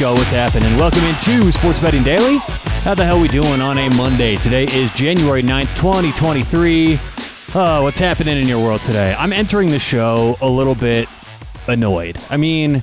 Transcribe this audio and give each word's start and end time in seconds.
go. 0.00 0.14
What's 0.14 0.32
happening? 0.32 0.74
Welcome 0.78 1.04
into 1.04 1.52
Sports 1.52 1.78
Betting 1.78 2.02
Daily. 2.02 2.38
How 2.84 2.94
the 2.94 3.04
hell 3.04 3.20
we 3.20 3.28
doing 3.28 3.60
on 3.60 3.76
a 3.76 3.90
Monday? 3.90 4.34
Today 4.36 4.64
is 4.64 4.90
January 4.94 5.42
9th, 5.42 5.76
2023. 5.76 6.98
Oh, 7.54 7.60
uh, 7.60 7.82
what's 7.82 7.98
happening 7.98 8.38
in 8.38 8.48
your 8.48 8.60
world 8.64 8.80
today? 8.80 9.14
I'm 9.18 9.30
entering 9.30 9.68
the 9.68 9.78
show 9.78 10.36
a 10.40 10.48
little 10.48 10.74
bit 10.74 11.06
annoyed. 11.68 12.16
I 12.30 12.38
mean, 12.38 12.82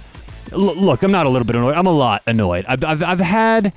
l- 0.52 0.76
look, 0.76 1.02
I'm 1.02 1.12
not 1.12 1.26
a 1.26 1.30
little 1.30 1.48
bit 1.48 1.56
annoyed. 1.56 1.74
I'm 1.74 1.88
a 1.88 1.92
lot 1.92 2.22
annoyed. 2.28 2.66
I've, 2.68 2.84
I've, 2.84 3.02
I've 3.02 3.20
had, 3.20 3.74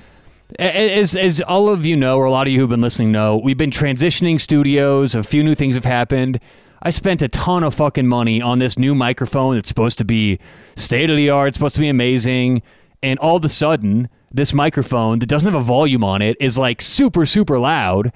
as, 0.59 1.15
as 1.15 1.41
all 1.41 1.67
of 1.69 1.83
you 1.83 1.95
know, 1.95 2.17
or 2.19 2.25
a 2.25 2.31
lot 2.31 2.45
of 2.45 2.53
you 2.53 2.59
who've 2.59 2.69
been 2.69 2.81
listening 2.81 3.11
know, 3.11 3.37
we've 3.37 3.57
been 3.57 3.71
transitioning 3.71 4.39
studios. 4.39 5.15
A 5.15 5.23
few 5.23 5.43
new 5.43 5.55
things 5.55 5.73
have 5.73 5.85
happened. 5.85 6.39
I 6.83 6.91
spent 6.91 7.23
a 7.23 7.27
ton 7.27 7.63
of 7.63 7.73
fucking 7.73 8.07
money 8.07 8.39
on 8.39 8.59
this 8.59 8.77
new 8.77 8.93
microphone 8.93 9.55
that's 9.55 9.67
supposed 9.67 9.97
to 9.97 10.05
be 10.05 10.37
state 10.75 11.09
of 11.09 11.17
the 11.17 11.31
art, 11.31 11.55
supposed 11.55 11.73
to 11.73 11.81
be 11.81 11.89
amazing. 11.89 12.61
And 13.03 13.19
all 13.19 13.37
of 13.37 13.45
a 13.45 13.49
sudden, 13.49 14.09
this 14.31 14.53
microphone 14.53 15.19
that 15.19 15.25
doesn't 15.25 15.51
have 15.51 15.61
a 15.61 15.65
volume 15.65 16.03
on 16.03 16.21
it 16.21 16.37
is 16.39 16.57
like 16.57 16.81
super, 16.81 17.25
super 17.25 17.59
loud. 17.59 18.11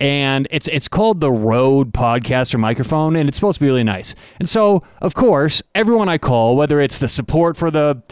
And 0.00 0.48
it's 0.50 0.66
it's 0.68 0.88
called 0.88 1.20
the 1.20 1.30
Rode 1.30 1.92
Podcaster 1.92 2.58
microphone, 2.58 3.16
and 3.16 3.28
it's 3.28 3.36
supposed 3.36 3.56
to 3.56 3.60
be 3.60 3.66
really 3.66 3.84
nice. 3.84 4.14
And 4.38 4.48
so, 4.48 4.82
of 5.02 5.14
course, 5.14 5.62
everyone 5.74 6.08
I 6.08 6.16
call, 6.16 6.56
whether 6.56 6.80
it's 6.80 6.98
the 6.98 7.08
support 7.08 7.54
for 7.54 7.70
the 7.70 8.02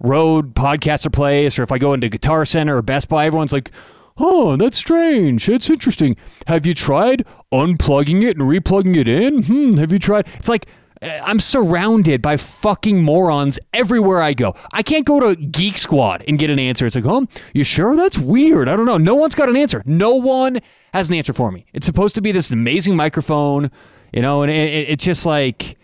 Rode 0.00 0.56
Podcaster 0.56 1.12
place, 1.12 1.56
or 1.56 1.62
if 1.62 1.70
I 1.70 1.78
go 1.78 1.92
into 1.92 2.08
Guitar 2.08 2.44
Center 2.44 2.76
or 2.76 2.82
Best 2.82 3.08
Buy, 3.08 3.26
everyone's 3.26 3.52
like, 3.52 3.70
Oh, 4.18 4.56
that's 4.56 4.78
strange. 4.78 5.48
It's 5.48 5.68
interesting. 5.68 6.16
Have 6.46 6.64
you 6.64 6.72
tried 6.72 7.24
unplugging 7.52 8.22
it 8.22 8.38
and 8.38 8.48
replugging 8.48 8.96
it 8.96 9.08
in? 9.08 9.42
Hmm, 9.42 9.76
have 9.76 9.92
you 9.92 9.98
tried? 9.98 10.26
It's 10.34 10.48
like 10.48 10.66
I'm 11.02 11.40
surrounded 11.40 12.22
by 12.22 12.36
fucking 12.36 13.02
morons 13.02 13.58
everywhere 13.72 14.22
I 14.22 14.34
go. 14.34 14.54
I 14.72 14.82
can't 14.82 15.04
go 15.04 15.20
to 15.20 15.36
Geek 15.36 15.76
Squad 15.78 16.24
and 16.26 16.38
get 16.38 16.50
an 16.50 16.58
answer. 16.58 16.86
It's 16.86 16.96
like, 16.96 17.04
oh, 17.06 17.26
you 17.52 17.64
sure? 17.64 17.96
That's 17.96 18.18
weird. 18.18 18.68
I 18.68 18.76
don't 18.76 18.86
know. 18.86 18.98
No 18.98 19.14
one's 19.14 19.34
got 19.34 19.48
an 19.48 19.56
answer. 19.56 19.82
No 19.84 20.14
one 20.14 20.60
has 20.94 21.10
an 21.10 21.16
answer 21.16 21.32
for 21.32 21.52
me. 21.52 21.66
It's 21.74 21.86
supposed 21.86 22.14
to 22.14 22.22
be 22.22 22.32
this 22.32 22.50
amazing 22.50 22.96
microphone, 22.96 23.70
you 24.12 24.22
know, 24.22 24.42
and 24.42 24.50
it, 24.50 24.88
it's 24.88 25.04
just 25.04 25.26
like 25.26 25.76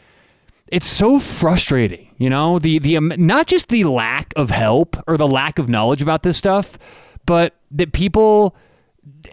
it's 0.68 0.86
so 0.86 1.18
frustrating, 1.18 2.08
you 2.16 2.30
know, 2.30 2.58
the 2.58 2.78
the 2.78 2.96
um, 2.96 3.12
not 3.18 3.46
just 3.46 3.68
the 3.68 3.84
lack 3.84 4.32
of 4.36 4.50
help 4.50 4.96
or 5.06 5.18
the 5.18 5.28
lack 5.28 5.58
of 5.58 5.68
knowledge 5.68 6.00
about 6.00 6.22
this 6.22 6.38
stuff, 6.38 6.78
but 7.26 7.54
that 7.70 7.92
people 7.92 8.56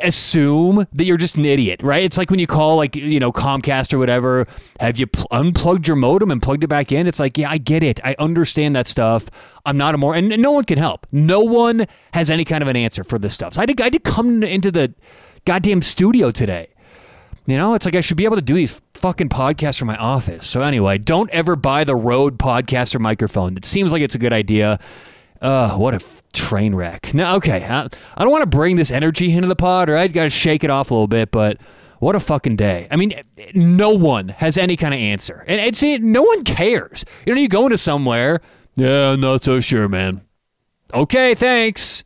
assume 0.01 0.87
that 0.93 1.03
you're 1.03 1.17
just 1.17 1.37
an 1.37 1.45
idiot, 1.45 1.81
right? 1.83 2.03
It's 2.03 2.17
like 2.17 2.29
when 2.29 2.39
you 2.39 2.47
call 2.47 2.77
like, 2.77 2.95
you 2.95 3.19
know, 3.19 3.31
Comcast 3.31 3.93
or 3.93 3.99
whatever, 3.99 4.47
have 4.79 4.97
you 4.97 5.07
pl- 5.07 5.27
unplugged 5.31 5.87
your 5.87 5.95
modem 5.95 6.31
and 6.31 6.41
plugged 6.41 6.63
it 6.63 6.67
back 6.67 6.91
in? 6.91 7.07
It's 7.07 7.19
like, 7.19 7.37
yeah, 7.37 7.49
I 7.49 7.57
get 7.57 7.83
it. 7.83 7.99
I 8.03 8.15
understand 8.17 8.75
that 8.75 8.87
stuff. 8.87 9.29
I'm 9.65 9.77
not 9.77 9.95
a 9.95 9.97
more 9.97 10.15
and 10.15 10.29
no 10.41 10.51
one 10.51 10.63
can 10.63 10.77
help. 10.77 11.05
No 11.11 11.41
one 11.41 11.85
has 12.13 12.31
any 12.31 12.45
kind 12.45 12.61
of 12.61 12.67
an 12.67 12.75
answer 12.75 13.03
for 13.03 13.19
this 13.19 13.33
stuff. 13.33 13.53
So 13.53 13.61
I 13.61 13.65
to, 13.65 13.83
I 13.83 13.89
to 13.89 13.99
come 13.99 14.43
into 14.43 14.71
the 14.71 14.93
goddamn 15.45 15.81
studio 15.81 16.31
today. 16.31 16.69
You 17.45 17.57
know, 17.57 17.73
it's 17.73 17.85
like 17.85 17.95
I 17.95 18.01
should 18.01 18.17
be 18.17 18.25
able 18.25 18.35
to 18.35 18.43
do 18.43 18.53
these 18.53 18.79
fucking 18.93 19.29
podcasts 19.29 19.79
from 19.79 19.87
my 19.87 19.97
office. 19.97 20.45
So 20.45 20.61
anyway, 20.61 20.99
don't 20.99 21.29
ever 21.31 21.55
buy 21.55 21.83
the 21.83 21.95
Rode 21.95 22.37
podcaster 22.37 22.99
microphone. 22.99 23.57
It 23.57 23.65
seems 23.65 23.91
like 23.91 24.03
it's 24.03 24.13
a 24.13 24.19
good 24.19 24.33
idea. 24.33 24.79
Uh, 25.41 25.77
what 25.77 25.93
a 25.93 25.97
f- 25.97 26.23
train 26.33 26.75
wreck. 26.75 27.13
No, 27.13 27.35
okay. 27.35 27.63
I, 27.63 27.87
I 28.17 28.23
don't 28.23 28.31
want 28.31 28.41
to 28.41 28.57
bring 28.57 28.75
this 28.75 28.91
energy 28.91 29.33
into 29.33 29.47
the 29.47 29.55
pod, 29.55 29.89
or 29.89 29.97
I'd 29.97 30.13
got 30.13 30.23
to 30.23 30.29
shake 30.29 30.63
it 30.63 30.69
off 30.69 30.91
a 30.91 30.93
little 30.93 31.07
bit, 31.07 31.31
but 31.31 31.57
what 31.99 32.15
a 32.15 32.19
fucking 32.19 32.55
day. 32.55 32.87
I 32.91 32.95
mean, 32.95 33.13
no 33.53 33.91
one 33.91 34.29
has 34.29 34.57
any 34.57 34.75
kind 34.75 34.93
of 34.93 34.99
answer. 34.99 35.45
And 35.47 35.61
it's 35.61 35.81
no 35.81 36.23
one 36.23 36.41
cares. 36.43 37.05
You 37.25 37.35
know, 37.35 37.41
you 37.41 37.47
go 37.47 37.65
into 37.65 37.77
somewhere, 37.77 38.41
yeah, 38.75 39.11
I'm 39.11 39.19
not 39.19 39.43
so 39.43 39.59
sure, 39.59 39.87
man. 39.87 40.21
Okay, 40.93 41.35
thanks. 41.35 42.03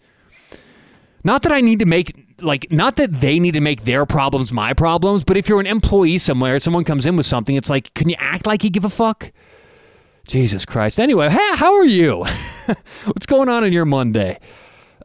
Not 1.23 1.43
that 1.43 1.51
I 1.51 1.61
need 1.61 1.79
to 1.79 1.85
make 1.85 2.19
like 2.41 2.67
not 2.71 2.97
that 2.97 3.21
they 3.21 3.39
need 3.39 3.53
to 3.53 3.61
make 3.61 3.85
their 3.85 4.05
problems 4.05 4.51
my 4.51 4.73
problems, 4.73 5.23
but 5.23 5.37
if 5.37 5.47
you're 5.47 5.59
an 5.59 5.67
employee 5.67 6.17
somewhere, 6.17 6.59
someone 6.59 6.83
comes 6.83 7.05
in 7.05 7.15
with 7.15 7.25
something, 7.25 7.55
it's 7.55 7.69
like, 7.69 7.93
can 7.93 8.09
you 8.09 8.15
act 8.19 8.45
like 8.45 8.63
you 8.63 8.69
give 8.69 8.83
a 8.83 8.89
fuck? 8.89 9.31
Jesus 10.27 10.65
Christ. 10.65 10.99
Anyway, 10.99 11.29
hey, 11.29 11.55
how 11.55 11.75
are 11.75 11.85
you? 11.85 12.23
What's 13.05 13.25
going 13.25 13.49
on 13.49 13.63
in 13.63 13.73
your 13.73 13.85
Monday? 13.85 14.39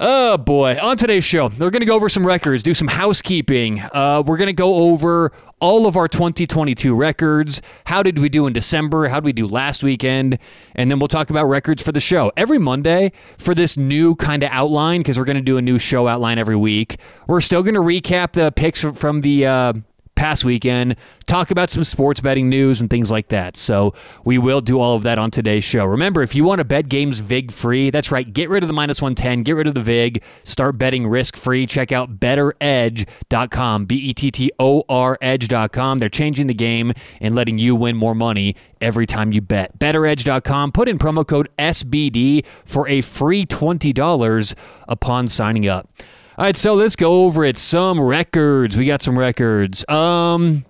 Oh 0.01 0.39
boy, 0.39 0.79
on 0.81 0.97
today's 0.97 1.25
show, 1.25 1.49
we're 1.49 1.71
going 1.71 1.81
to 1.81 1.87
go 1.87 1.97
over 1.97 2.09
some 2.09 2.25
records, 2.25 2.63
do 2.63 2.73
some 2.73 2.87
housekeeping. 2.87 3.81
Uh, 3.81 4.23
we're 4.25 4.37
going 4.37 4.47
to 4.47 4.53
go 4.53 4.77
over 4.77 5.33
all 5.61 5.89
of 5.89 5.97
our 5.97 6.07
2022 6.07 6.95
records. 6.95 7.61
How 7.87 8.05
did 8.05 8.21
we 8.21 8.29
do 8.29 8.47
in 8.47 8.53
December? 8.53 9.09
How 9.09 9.17
did 9.19 9.25
we 9.25 9.33
do 9.33 9.49
last 9.49 9.83
weekend? 9.83 10.39
And 10.77 10.89
then 10.89 11.01
we'll 11.01 11.09
talk 11.09 11.31
about 11.31 11.47
records 11.47 11.83
for 11.83 11.91
the 11.91 11.99
show. 11.99 12.31
Every 12.37 12.59
Monday 12.59 13.11
for 13.39 13.57
this 13.57 13.77
new 13.77 14.15
kind 14.15 14.45
of 14.45 14.51
outline, 14.53 15.01
because 15.01 15.19
we're 15.19 15.25
going 15.25 15.37
to 15.37 15.43
do 15.43 15.57
a 15.57 15.63
new 15.63 15.81
show 15.81 16.07
outline 16.07 16.39
every 16.39 16.55
week, 16.55 17.01
we're 17.27 17.41
still 17.41 17.65
going 17.65 17.75
to 17.75 17.81
recap 17.81 18.33
the 18.33 18.53
picks 18.53 18.83
from 18.83 19.23
the. 19.23 19.47
Uh, 19.47 19.73
past 20.19 20.45
weekend, 20.45 20.97
talk 21.27 21.53
about 21.53 21.71
some 21.71 21.85
sports 21.85 22.21
betting 22.21 22.49
news 22.49 22.81
and 22.81 22.91
things 22.91 23.09
like 23.09 23.29
that. 23.29 23.57
So 23.57 23.95
we 24.25 24.37
will 24.37 24.61
do 24.61 24.81
all 24.81 24.97
of 24.97 25.05
that 25.05 25.17
on 25.17 25.31
today's 25.31 25.63
show. 25.63 25.85
Remember, 25.85 26.23
if 26.23 26.35
you 26.35 26.43
want 26.43 26.59
to 26.59 26.65
bet 26.65 26.89
games 26.89 27.21
VIG 27.21 27.53
free, 27.53 27.91
that's 27.91 28.11
right, 28.11 28.31
get 28.31 28.51
rid 28.51 28.65
of 28.65 28.67
the 28.67 28.73
minus 28.73 29.01
110, 29.01 29.45
get 29.45 29.53
rid 29.53 29.69
of 29.69 29.75
the 29.75 29.81
VIG, 29.81 30.23
start 30.43 30.77
betting 30.77 31.07
risk 31.07 31.37
free. 31.37 31.67
Check 31.67 31.93
out 31.93 32.19
bettoredge.com, 32.19 33.85
B 33.87 33.95
E 33.95 34.13
T 34.13 34.31
T 34.33 34.51
O 34.59 34.83
R 34.89 35.17
edge.com. 35.23 36.01
They're 36.01 36.09
changing 36.09 36.49
the 36.49 36.55
game 36.55 36.93
and 37.21 37.37
letting 37.37 37.59
you 37.59 37.77
win 37.77 37.97
more 37.97 38.17
money 38.17 38.57
every 38.81 39.07
time 39.07 39.31
you 39.31 39.41
bet. 39.41 39.79
BettorEdge.com, 39.79 40.73
put 40.73 40.89
in 40.89 40.99
promo 40.99 41.27
code 41.27 41.49
SBD 41.59 42.45
for 42.65 42.89
a 42.89 43.01
free 43.03 43.47
$20 43.47 44.55
upon 44.89 45.29
signing 45.29 45.69
up. 45.69 45.89
All 46.39 46.45
right, 46.45 46.57
so 46.57 46.75
let's 46.75 46.95
go 46.95 47.25
over 47.25 47.45
it. 47.45 47.59
Some 47.59 47.99
records. 47.99 48.77
We 48.77 48.87
got 48.87 49.03
some 49.03 49.19
records. 49.19 49.85
Um, 49.89 50.65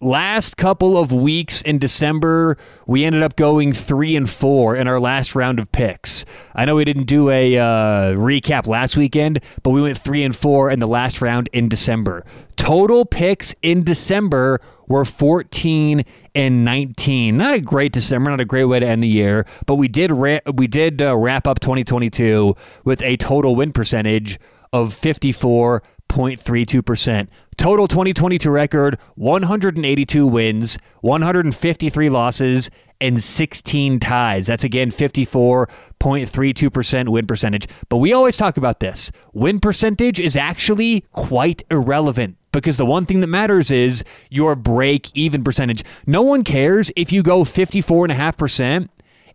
last 0.00 0.56
couple 0.56 0.98
of 0.98 1.12
weeks 1.12 1.62
in 1.62 1.78
December, 1.78 2.56
we 2.88 3.04
ended 3.04 3.22
up 3.22 3.36
going 3.36 3.72
three 3.72 4.16
and 4.16 4.28
four 4.28 4.74
in 4.74 4.88
our 4.88 4.98
last 4.98 5.36
round 5.36 5.60
of 5.60 5.70
picks. 5.70 6.24
I 6.56 6.64
know 6.64 6.74
we 6.74 6.84
didn't 6.84 7.04
do 7.04 7.30
a 7.30 7.56
uh, 7.56 8.14
recap 8.14 8.66
last 8.66 8.96
weekend, 8.96 9.38
but 9.62 9.70
we 9.70 9.80
went 9.80 9.96
three 9.96 10.24
and 10.24 10.34
four 10.34 10.72
in 10.72 10.80
the 10.80 10.88
last 10.88 11.22
round 11.22 11.48
in 11.52 11.68
December. 11.68 12.24
Total 12.56 13.04
picks 13.04 13.54
in 13.62 13.84
December 13.84 14.60
were 14.88 15.04
14 15.04 16.02
and 16.34 16.64
19. 16.64 17.36
Not 17.36 17.54
a 17.54 17.60
great 17.60 17.92
December, 17.92 18.30
not 18.30 18.40
a 18.40 18.44
great 18.44 18.64
way 18.64 18.80
to 18.80 18.86
end 18.88 19.04
the 19.04 19.08
year, 19.08 19.46
but 19.66 19.76
we 19.76 19.86
did 19.86 20.10
ra- 20.10 20.40
we 20.52 20.66
did 20.66 21.00
uh, 21.00 21.16
wrap 21.16 21.46
up 21.46 21.60
2022 21.60 22.56
with 22.82 23.00
a 23.02 23.16
total 23.18 23.54
win 23.54 23.72
percentage 23.72 24.40
of 24.72 24.94
54.32%. 24.94 27.28
Total 27.56 27.88
2022 27.88 28.50
record 28.50 28.98
182 29.16 30.26
wins, 30.26 30.78
153 31.02 32.08
losses, 32.08 32.70
and 33.00 33.22
16 33.22 34.00
ties. 34.00 34.46
That's 34.46 34.64
again 34.64 34.90
54.32% 34.90 37.08
win 37.08 37.26
percentage. 37.26 37.66
But 37.88 37.98
we 37.98 38.12
always 38.12 38.36
talk 38.36 38.56
about 38.56 38.80
this. 38.80 39.12
Win 39.32 39.60
percentage 39.60 40.18
is 40.20 40.36
actually 40.36 41.02
quite 41.12 41.62
irrelevant 41.70 42.36
because 42.52 42.76
the 42.76 42.86
one 42.86 43.06
thing 43.06 43.20
that 43.20 43.28
matters 43.28 43.70
is 43.70 44.02
your 44.28 44.56
break 44.56 45.10
even 45.14 45.44
percentage. 45.44 45.84
No 46.06 46.22
one 46.22 46.42
cares 46.44 46.90
if 46.96 47.12
you 47.12 47.22
go 47.22 47.44
54.5% 47.44 48.88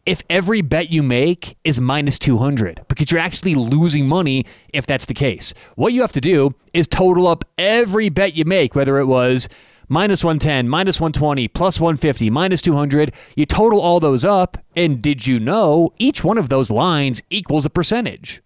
if 0.05 0.21
every 0.29 0.61
bet 0.61 0.91
you 0.91 1.01
make 1.01 1.57
is 1.63 1.79
minus 1.79 2.19
200 2.19 2.81
because 2.87 3.11
you're 3.11 3.19
actually 3.19 3.55
losing 3.55 4.07
money 4.07 4.45
if 4.73 4.85
that's 4.85 5.05
the 5.05 5.13
case. 5.13 5.53
What 5.75 5.93
you 5.93 6.01
have 6.01 6.11
to 6.13 6.21
do 6.21 6.53
is 6.73 6.87
total 6.87 7.27
up 7.27 7.43
every 7.57 8.09
bet 8.09 8.35
you 8.35 8.45
make, 8.45 8.75
whether 8.75 8.99
it 8.99 9.05
was 9.05 9.49
minus 9.89 10.23
110, 10.23 10.69
minus 10.69 10.99
120, 10.99 11.47
plus 11.47 11.79
150, 11.79 12.29
minus 12.29 12.61
200. 12.61 13.11
You 13.35 13.45
total 13.45 13.79
all 13.79 13.99
those 13.99 14.23
up, 14.23 14.57
and 14.75 15.01
did 15.01 15.25
you 15.25 15.39
know 15.39 15.93
each 15.97 16.23
one 16.23 16.37
of 16.37 16.49
those 16.49 16.69
lines 16.69 17.23
equals 17.29 17.65
a 17.65 17.69
percentage? 17.69 18.41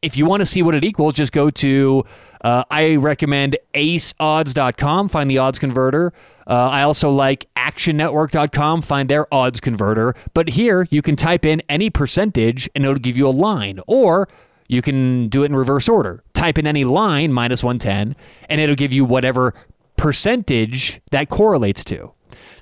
If 0.00 0.16
you 0.16 0.26
want 0.26 0.40
to 0.40 0.46
see 0.46 0.62
what 0.62 0.74
it 0.74 0.84
equals, 0.84 1.14
just 1.14 1.32
go 1.32 1.48
to, 1.48 2.04
uh, 2.42 2.64
I 2.70 2.96
recommend 2.96 3.56
aceodds.com, 3.74 5.08
find 5.08 5.30
the 5.30 5.38
odds 5.38 5.58
converter. 5.58 6.12
Uh, 6.46 6.68
I 6.68 6.82
also 6.82 7.10
like 7.10 7.46
actionnetwork.com, 7.56 8.82
find 8.82 9.08
their 9.08 9.32
odds 9.32 9.60
converter. 9.60 10.14
But 10.34 10.50
here 10.50 10.86
you 10.90 11.02
can 11.02 11.16
type 11.16 11.44
in 11.44 11.62
any 11.68 11.90
percentage 11.90 12.68
and 12.74 12.84
it'll 12.84 12.96
give 12.98 13.16
you 13.16 13.28
a 13.28 13.30
line. 13.30 13.80
Or 13.86 14.28
you 14.68 14.82
can 14.82 15.28
do 15.28 15.42
it 15.42 15.46
in 15.46 15.56
reverse 15.56 15.88
order. 15.88 16.22
Type 16.34 16.58
in 16.58 16.66
any 16.66 16.84
line 16.84 17.32
minus 17.32 17.62
110 17.62 18.16
and 18.48 18.60
it'll 18.60 18.76
give 18.76 18.92
you 18.92 19.04
whatever 19.04 19.54
percentage 19.96 21.00
that 21.10 21.28
correlates 21.28 21.84
to. 21.84 22.12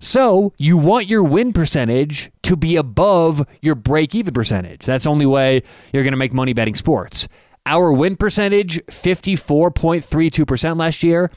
So 0.00 0.52
you 0.56 0.78
want 0.78 1.08
your 1.08 1.22
win 1.22 1.52
percentage 1.52 2.30
to 2.42 2.56
be 2.56 2.76
above 2.76 3.46
your 3.60 3.74
break 3.74 4.14
even 4.14 4.32
percentage. 4.32 4.86
That's 4.86 5.04
the 5.04 5.10
only 5.10 5.26
way 5.26 5.62
you're 5.92 6.02
going 6.02 6.12
to 6.12 6.18
make 6.18 6.32
money 6.32 6.54
betting 6.54 6.74
sports. 6.74 7.28
Our 7.66 7.92
win 7.92 8.16
percentage, 8.16 8.78
54.32% 8.86 10.78
last 10.78 11.02
year. 11.02 11.30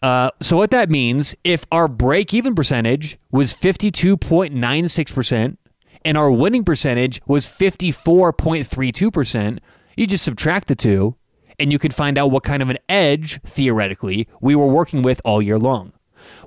Uh, 0.00 0.30
so 0.40 0.56
what 0.56 0.70
that 0.70 0.88
means, 0.90 1.34
if 1.42 1.66
our 1.72 1.88
break 1.88 2.32
even 2.32 2.54
percentage 2.54 3.18
was 3.32 3.52
52.96% 3.52 5.56
and 6.04 6.16
our 6.16 6.30
winning 6.30 6.62
percentage 6.62 7.20
was 7.26 7.48
54.32%, 7.48 9.58
you 9.96 10.06
just 10.06 10.24
subtract 10.24 10.68
the 10.68 10.76
two 10.76 11.16
and 11.58 11.72
you 11.72 11.78
could 11.78 11.94
find 11.94 12.18
out 12.18 12.30
what 12.30 12.42
kind 12.42 12.62
of 12.62 12.68
an 12.70 12.78
edge, 12.88 13.40
theoretically, 13.42 14.26
we 14.40 14.54
were 14.54 14.68
working 14.68 15.02
with 15.02 15.20
all 15.24 15.42
year 15.42 15.58
long. 15.58 15.92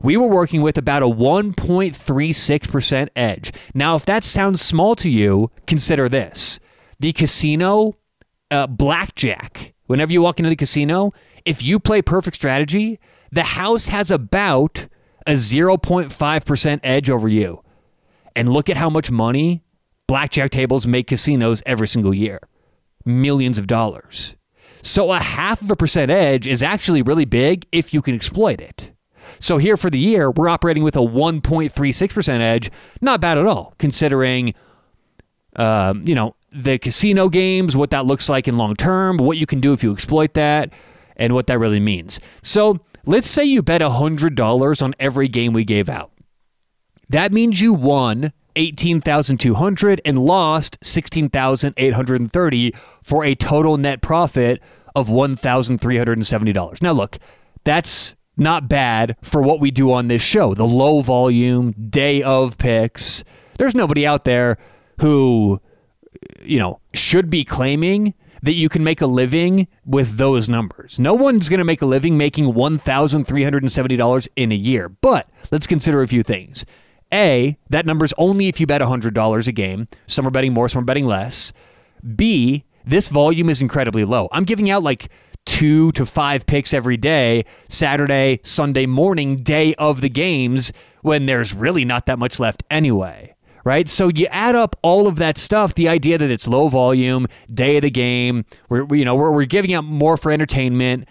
We 0.02 0.18
were 0.18 0.28
working 0.28 0.62
with 0.62 0.78
about 0.78 1.04
a 1.04 1.08
1.36% 1.08 3.10
edge. 3.16 3.52
Now, 3.74 3.96
if 3.96 4.06
that 4.06 4.24
sounds 4.24 4.62
small 4.62 4.96
to 4.96 5.10
you, 5.10 5.52
consider 5.68 6.10
this 6.10 6.60
the 7.00 7.14
casino 7.14 7.96
uh, 8.52 8.68
blackjack. 8.68 9.74
Whenever 9.88 10.14
you 10.14 10.22
walk 10.22 10.40
into 10.40 10.50
the 10.50 10.56
casino, 10.56 11.14
if 11.46 11.64
you 11.64 11.80
play 11.80 12.02
perfect 12.02 12.36
strategy, 12.36 13.00
the 13.32 13.44
house 13.44 13.88
has 13.88 14.12
about 14.12 14.88
a 15.26 15.34
0.5% 15.34 16.80
edge 16.84 17.10
over 17.10 17.28
you. 17.28 17.64
And 18.36 18.54
look 18.54 18.70
at 18.70 18.78
how 18.78 18.90
much 18.90 19.12
money 19.12 19.64
blackjack 20.08 20.52
tables 20.52 20.86
make 20.86 21.08
casinos 21.08 21.64
every 21.66 21.88
single 21.88 22.14
year 22.14 22.40
millions 23.04 23.58
of 23.58 23.66
dollars. 23.66 24.36
So 24.82 25.12
a 25.12 25.20
half 25.20 25.62
of 25.62 25.70
a 25.70 25.76
percent 25.76 26.12
edge 26.12 26.48
is 26.48 26.64
actually 26.64 27.02
really 27.02 27.26
big 27.26 27.68
if 27.72 27.94
you 27.94 28.02
can 28.02 28.16
exploit 28.16 28.60
it. 28.62 28.92
So 29.40 29.58
here 29.58 29.78
for 29.78 29.90
the 29.90 30.00
year, 30.00 30.30
we're 30.32 30.50
operating 30.50 30.84
with 30.84 30.96
a 30.96 31.00
1.36% 31.00 32.40
edge. 32.40 32.72
Not 33.02 33.22
bad 33.22 33.38
at 33.38 33.46
all, 33.46 33.74
considering, 33.78 34.54
um, 35.56 36.08
you 36.08 36.16
know, 36.16 36.36
the 36.52 36.78
casino 36.78 37.30
games, 37.30 37.76
what 37.76 37.92
that 37.92 38.06
looks 38.06 38.30
like 38.30 38.48
in 38.48 38.58
long 38.58 38.76
term, 38.76 39.18
what 39.18 39.38
you 39.38 39.46
can 39.46 39.60
do 39.60 39.74
if 39.74 39.84
you 39.84 39.92
exploit 39.92 40.34
that, 40.34 40.72
and 41.16 41.34
what 41.34 41.48
that 41.48 41.60
really 41.60 41.80
means. 41.80 42.20
So 42.42 42.80
let's 43.06 43.30
say 43.30 43.44
you 43.46 43.62
bet 43.62 43.82
$100 43.82 44.82
on 44.82 44.96
every 45.00 45.28
game 45.28 45.54
we 45.54 45.64
gave 45.64 45.90
out. 45.90 46.12
That 47.10 47.32
means 47.32 47.62
you 47.62 47.74
won 47.74 48.34
18,200 48.56 50.02
and 50.04 50.20
lost 50.20 50.78
16,830 50.82 52.74
for 53.04 53.24
a 53.24 53.36
total 53.36 53.78
net 53.78 54.02
profit 54.02 54.62
of 54.96 55.08
$1,370. 55.08 56.82
Now 56.82 56.92
look, 56.92 57.18
that's 57.64 58.16
not 58.38 58.68
bad 58.68 59.16
for 59.22 59.42
what 59.42 59.60
we 59.60 59.72
do 59.72 59.92
on 59.92 60.08
this 60.08 60.22
show. 60.22 60.54
The 60.54 60.68
low 60.68 61.02
volume 61.02 61.72
day 61.74 62.24
of 62.24 62.58
picks. 62.58 63.24
There's 63.58 63.76
nobody 63.76 64.06
out 64.06 64.26
there 64.26 64.58
who 65.00 65.62
you 66.42 66.60
know 66.60 66.80
should 66.94 67.30
be 67.30 67.44
claiming 67.44 68.14
that 68.44 68.54
you 68.54 68.70
can 68.70 68.84
make 68.84 69.02
a 69.02 69.06
living 69.06 69.68
with 69.86 70.18
those 70.18 70.50
numbers. 70.50 71.00
No 71.00 71.14
one's 71.14 71.48
going 71.48 71.60
to 71.60 71.64
make 71.64 71.82
a 71.82 71.86
living 71.86 72.18
making 72.18 72.46
$1,370 72.46 74.28
in 74.36 74.52
a 74.52 74.56
year. 74.56 74.90
But 74.90 75.30
let's 75.52 75.68
consider 75.68 76.02
a 76.02 76.08
few 76.08 76.24
things. 76.24 76.66
A, 77.14 77.58
that 77.70 77.86
number's 77.86 78.14
only 78.18 78.48
if 78.48 78.60
you 78.60 78.68
bet 78.68 78.82
$100 78.82 79.48
a 79.48 79.52
game. 79.52 79.88
Some 80.08 80.28
are 80.28 80.32
betting 80.32 80.54
more, 80.54 80.70
some 80.70 80.82
are 80.82 80.86
betting 80.86 81.06
less. 81.06 81.54
B, 82.16 82.66
this 82.86 83.10
volume 83.10 83.50
is 83.50 83.62
incredibly 83.62 84.06
low. 84.06 84.28
I'm 84.32 84.44
giving 84.46 84.70
out 84.70 84.84
like 84.84 85.10
two 85.46 85.92
to 85.94 86.06
five 86.06 86.46
picks 86.46 86.74
every 86.74 86.98
day, 86.98 87.46
Saturday, 87.70 88.40
Sunday 88.44 88.86
morning, 88.86 89.38
day 89.38 89.74
of 89.76 90.02
the 90.02 90.10
games, 90.10 90.72
when 91.02 91.26
there's 91.26 91.54
really 91.54 91.86
not 91.86 92.06
that 92.06 92.20
much 92.20 92.40
left 92.40 92.64
anyway. 92.70 93.36
Right. 93.64 93.88
So 93.88 94.08
you 94.08 94.26
add 94.32 94.56
up 94.56 94.76
all 94.82 95.06
of 95.06 95.18
that 95.18 95.38
stuff, 95.38 95.76
the 95.76 95.88
idea 95.88 96.18
that 96.18 96.32
it's 96.32 96.48
low 96.48 96.68
volume, 96.68 97.28
day 97.54 97.78
of 97.78 97.84
the 97.84 97.92
game, 97.92 98.44
we're, 98.70 98.88
you 98.96 99.06
know, 99.06 99.14
we're, 99.14 99.32
we're 99.32 99.46
giving 99.46 99.72
out 99.74 99.84
more 99.84 100.18
for 100.18 100.32
entertainment. 100.32 101.08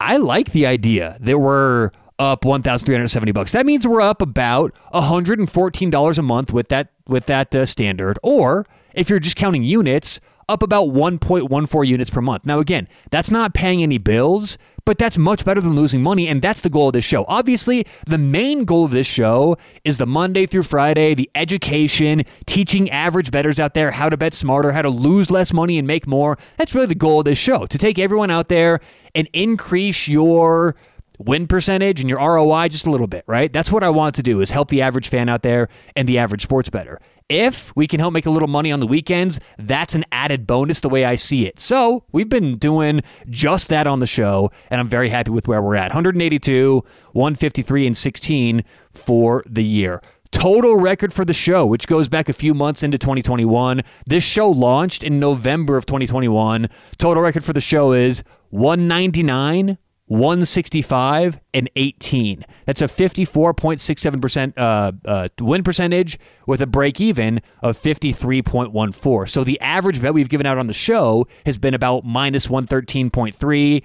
I 0.00 0.16
like 0.16 0.52
the 0.52 0.64
idea 0.66 1.18
that 1.20 1.38
we're 1.38 1.90
up 2.18 2.44
1370 2.44 3.32
bucks. 3.32 3.52
That 3.52 3.66
means 3.66 3.86
we're 3.86 4.00
up 4.00 4.22
about 4.22 4.72
$114 4.94 6.18
a 6.18 6.22
month 6.22 6.52
with 6.52 6.68
that 6.68 6.88
with 7.06 7.26
that 7.26 7.54
uh, 7.54 7.66
standard 7.66 8.18
or 8.22 8.66
if 8.94 9.08
you're 9.10 9.18
just 9.18 9.36
counting 9.36 9.62
units, 9.62 10.20
up 10.48 10.62
about 10.62 10.88
1.14 10.88 11.86
units 11.86 12.10
per 12.10 12.20
month. 12.20 12.44
Now, 12.44 12.58
again, 12.58 12.88
that's 13.10 13.30
not 13.30 13.54
paying 13.54 13.82
any 13.82 13.98
bills, 13.98 14.58
but 14.84 14.98
that's 14.98 15.16
much 15.16 15.44
better 15.44 15.60
than 15.60 15.74
losing 15.74 16.02
money. 16.02 16.28
And 16.28 16.42
that's 16.42 16.60
the 16.60 16.68
goal 16.68 16.88
of 16.88 16.92
this 16.92 17.04
show. 17.04 17.24
Obviously, 17.28 17.86
the 18.06 18.18
main 18.18 18.64
goal 18.64 18.84
of 18.84 18.90
this 18.90 19.06
show 19.06 19.56
is 19.84 19.98
the 19.98 20.06
Monday 20.06 20.46
through 20.46 20.64
Friday, 20.64 21.14
the 21.14 21.30
education, 21.34 22.24
teaching 22.46 22.90
average 22.90 23.30
bettors 23.30 23.60
out 23.60 23.74
there 23.74 23.92
how 23.92 24.08
to 24.08 24.16
bet 24.16 24.34
smarter, 24.34 24.72
how 24.72 24.82
to 24.82 24.90
lose 24.90 25.30
less 25.30 25.52
money 25.52 25.78
and 25.78 25.86
make 25.86 26.06
more. 26.06 26.36
That's 26.58 26.74
really 26.74 26.88
the 26.88 26.96
goal 26.96 27.20
of 27.20 27.24
this 27.24 27.38
show 27.38 27.66
to 27.66 27.78
take 27.78 27.98
everyone 27.98 28.30
out 28.30 28.48
there 28.48 28.80
and 29.14 29.28
increase 29.32 30.08
your 30.08 30.74
win 31.26 31.46
percentage 31.46 32.00
and 32.00 32.08
your 32.08 32.18
ROI 32.18 32.68
just 32.68 32.86
a 32.86 32.90
little 32.90 33.06
bit, 33.06 33.24
right? 33.26 33.52
That's 33.52 33.70
what 33.70 33.84
I 33.84 33.90
want 33.90 34.14
to 34.16 34.22
do 34.22 34.40
is 34.40 34.50
help 34.50 34.68
the 34.68 34.82
average 34.82 35.08
fan 35.08 35.28
out 35.28 35.42
there 35.42 35.68
and 35.96 36.08
the 36.08 36.18
average 36.18 36.42
sports 36.42 36.70
better. 36.70 37.00
If 37.28 37.74
we 37.74 37.86
can 37.86 38.00
help 38.00 38.12
make 38.12 38.26
a 38.26 38.30
little 38.30 38.48
money 38.48 38.70
on 38.70 38.80
the 38.80 38.86
weekends, 38.86 39.40
that's 39.58 39.94
an 39.94 40.04
added 40.12 40.46
bonus 40.46 40.80
the 40.80 40.88
way 40.88 41.04
I 41.04 41.14
see 41.14 41.46
it. 41.46 41.58
So 41.58 42.04
we've 42.12 42.28
been 42.28 42.58
doing 42.58 43.02
just 43.30 43.68
that 43.68 43.86
on 43.86 44.00
the 44.00 44.06
show, 44.06 44.50
and 44.70 44.80
I'm 44.80 44.88
very 44.88 45.08
happy 45.08 45.30
with 45.30 45.48
where 45.48 45.62
we're 45.62 45.76
at 45.76 45.88
182, 45.88 46.84
153, 47.12 47.86
and 47.86 47.96
16 47.96 48.64
for 48.92 49.42
the 49.48 49.64
year 49.64 50.02
total 50.32 50.76
record 50.76 51.12
for 51.12 51.24
the 51.24 51.32
show, 51.32 51.64
which 51.64 51.86
goes 51.86 52.08
back 52.08 52.28
a 52.28 52.32
few 52.32 52.54
months 52.54 52.82
into 52.82 52.98
2021. 52.98 53.82
This 54.06 54.24
show 54.24 54.50
launched 54.50 55.04
in 55.04 55.20
November 55.20 55.76
of 55.76 55.86
2021. 55.86 56.68
Total 56.98 57.22
record 57.22 57.44
for 57.44 57.52
the 57.52 57.60
show 57.60 57.92
is 57.92 58.24
199, 58.50 59.78
165 60.12 61.40
and 61.54 61.70
18. 61.74 62.44
That's 62.66 62.82
a 62.82 62.86
54.67% 62.86 64.52
uh, 64.58 64.92
uh, 65.06 65.28
win 65.40 65.62
percentage 65.62 66.18
with 66.46 66.60
a 66.60 66.66
break 66.66 67.00
even 67.00 67.40
of 67.62 67.80
53.14. 67.80 69.28
So 69.30 69.42
the 69.42 69.58
average 69.62 70.02
bet 70.02 70.12
we've 70.12 70.28
given 70.28 70.46
out 70.46 70.58
on 70.58 70.66
the 70.66 70.74
show 70.74 71.26
has 71.46 71.56
been 71.56 71.72
about 71.72 72.04
minus 72.04 72.48
113.3 72.48 73.82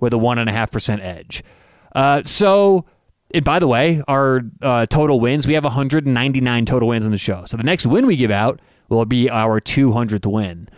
with 0.00 0.12
a 0.12 0.16
1.5% 0.16 1.00
edge. 1.00 1.44
Uh, 1.94 2.24
so, 2.24 2.84
and 3.32 3.44
by 3.44 3.60
the 3.60 3.68
way, 3.68 4.02
our 4.08 4.42
uh, 4.60 4.84
total 4.86 5.20
wins, 5.20 5.46
we 5.46 5.54
have 5.54 5.62
199 5.62 6.66
total 6.66 6.88
wins 6.88 7.04
on 7.04 7.12
the 7.12 7.18
show. 7.18 7.44
So 7.44 7.56
the 7.56 7.62
next 7.62 7.86
win 7.86 8.04
we 8.04 8.16
give 8.16 8.32
out 8.32 8.60
will 8.88 9.04
be 9.04 9.30
our 9.30 9.60
200th 9.60 10.26
win. 10.26 10.68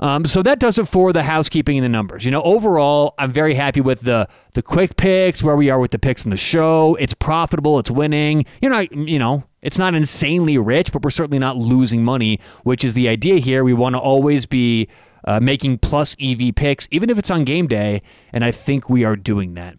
Um, 0.00 0.24
so 0.24 0.42
that 0.42 0.58
does 0.60 0.78
it 0.78 0.86
for 0.86 1.12
the 1.12 1.24
housekeeping 1.24 1.76
and 1.78 1.84
the 1.84 1.88
numbers. 1.88 2.24
You 2.24 2.30
know, 2.30 2.42
overall, 2.42 3.14
I'm 3.18 3.32
very 3.32 3.54
happy 3.54 3.80
with 3.80 4.02
the 4.02 4.28
the 4.52 4.62
quick 4.62 4.96
picks, 4.96 5.42
where 5.42 5.56
we 5.56 5.70
are 5.70 5.78
with 5.78 5.90
the 5.90 5.98
picks 5.98 6.24
in 6.24 6.30
the 6.30 6.36
show. 6.36 6.96
It's 7.00 7.14
profitable, 7.14 7.78
it's 7.78 7.90
winning. 7.90 8.44
You 8.62 8.68
know, 8.68 8.80
you 8.92 9.18
know, 9.18 9.44
it's 9.62 9.78
not 9.78 9.94
insanely 9.94 10.56
rich, 10.58 10.92
but 10.92 11.02
we're 11.02 11.10
certainly 11.10 11.38
not 11.38 11.56
losing 11.56 12.04
money, 12.04 12.40
which 12.62 12.84
is 12.84 12.94
the 12.94 13.08
idea 13.08 13.38
here. 13.38 13.64
We 13.64 13.74
want 13.74 13.94
to 13.94 13.98
always 14.00 14.46
be 14.46 14.88
uh, 15.24 15.40
making 15.40 15.78
plus 15.78 16.16
EV 16.20 16.54
picks, 16.54 16.86
even 16.90 17.10
if 17.10 17.18
it's 17.18 17.30
on 17.30 17.44
game 17.44 17.66
day, 17.66 18.02
and 18.32 18.44
I 18.44 18.52
think 18.52 18.88
we 18.88 19.04
are 19.04 19.16
doing 19.16 19.54
that. 19.54 19.76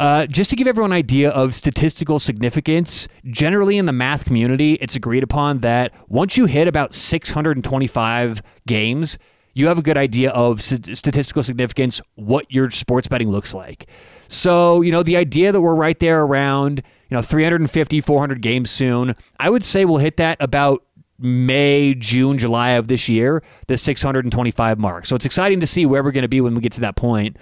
Uh, 0.00 0.24
just 0.26 0.48
to 0.48 0.56
give 0.56 0.66
everyone 0.66 0.92
an 0.92 0.96
idea 0.96 1.28
of 1.28 1.54
statistical 1.54 2.18
significance, 2.18 3.06
generally 3.26 3.76
in 3.76 3.84
the 3.84 3.92
math 3.92 4.24
community, 4.24 4.74
it's 4.74 4.96
agreed 4.96 5.22
upon 5.22 5.58
that 5.58 5.92
once 6.08 6.38
you 6.38 6.46
hit 6.46 6.66
about 6.66 6.94
625 6.94 8.42
games, 8.66 9.18
you 9.54 9.66
have 9.68 9.78
a 9.78 9.82
good 9.82 9.96
idea 9.96 10.30
of 10.30 10.60
statistical 10.60 11.42
significance, 11.42 12.00
what 12.14 12.50
your 12.50 12.70
sports 12.70 13.08
betting 13.08 13.30
looks 13.30 13.54
like. 13.54 13.86
So, 14.28 14.80
you 14.80 14.92
know, 14.92 15.02
the 15.02 15.16
idea 15.16 15.50
that 15.50 15.60
we're 15.60 15.74
right 15.74 15.98
there 15.98 16.22
around, 16.22 16.82
you 17.08 17.16
know, 17.16 17.22
350, 17.22 18.00
400 18.00 18.40
games 18.40 18.70
soon, 18.70 19.16
I 19.38 19.50
would 19.50 19.64
say 19.64 19.84
we'll 19.84 19.98
hit 19.98 20.18
that 20.18 20.36
about 20.40 20.84
May, 21.18 21.94
June, 21.94 22.38
July 22.38 22.70
of 22.70 22.88
this 22.88 23.08
year, 23.08 23.42
the 23.66 23.76
625 23.76 24.78
mark. 24.78 25.04
So 25.06 25.16
it's 25.16 25.24
exciting 25.24 25.60
to 25.60 25.66
see 25.66 25.84
where 25.84 26.02
we're 26.02 26.12
going 26.12 26.22
to 26.22 26.28
be 26.28 26.40
when 26.40 26.54
we 26.54 26.60
get 26.60 26.72
to 26.72 26.80
that 26.80 26.96
point. 26.96 27.36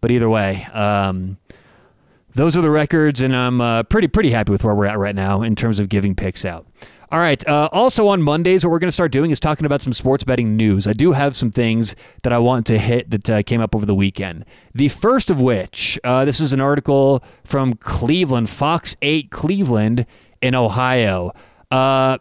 But 0.00 0.10
either 0.10 0.28
way, 0.28 0.64
um, 0.66 1.38
those 2.34 2.56
are 2.56 2.60
the 2.60 2.70
records, 2.70 3.20
and 3.20 3.34
I'm 3.34 3.60
uh, 3.60 3.84
pretty 3.84 4.08
pretty 4.08 4.30
happy 4.30 4.52
with 4.52 4.64
where 4.64 4.74
we're 4.74 4.86
at 4.86 4.98
right 4.98 5.14
now 5.14 5.42
in 5.42 5.56
terms 5.56 5.78
of 5.78 5.88
giving 5.88 6.14
picks 6.14 6.44
out. 6.44 6.66
All 7.10 7.18
right. 7.18 7.46
Uh, 7.46 7.68
also 7.72 8.08
on 8.08 8.22
Mondays, 8.22 8.64
what 8.64 8.70
we're 8.70 8.78
going 8.78 8.88
to 8.88 8.92
start 8.92 9.12
doing 9.12 9.30
is 9.30 9.38
talking 9.38 9.66
about 9.66 9.80
some 9.80 9.92
sports 9.92 10.24
betting 10.24 10.56
news. 10.56 10.86
I 10.86 10.92
do 10.92 11.12
have 11.12 11.36
some 11.36 11.50
things 11.50 11.94
that 12.22 12.32
I 12.32 12.38
want 12.38 12.66
to 12.66 12.78
hit 12.78 13.10
that 13.10 13.30
uh, 13.30 13.42
came 13.42 13.60
up 13.60 13.74
over 13.74 13.86
the 13.86 13.94
weekend. 13.94 14.44
The 14.74 14.88
first 14.88 15.30
of 15.30 15.40
which, 15.40 15.98
uh, 16.02 16.24
this 16.24 16.40
is 16.40 16.52
an 16.52 16.60
article 16.60 17.22
from 17.44 17.74
Cleveland, 17.74 18.50
Fox 18.50 18.96
8 19.02 19.30
Cleveland 19.30 20.06
in 20.40 20.54
Ohio. 20.54 21.32
Uh, 21.70 22.18